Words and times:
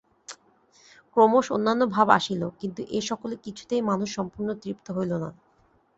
ক্রমশ 1.17 1.45
অন্যান্য 1.51 1.83
ভাব 1.87 2.07
আসিল, 2.09 2.41
কিন্তু 2.59 2.81
এ-সকলে 2.91 3.35
কিছুতেই 3.45 3.81
মানুষ 3.81 4.09
সম্পূর্ণ 4.15 4.49
তৃপ্ত 4.61 4.87
হইল 4.91 5.11
না। 5.23 5.29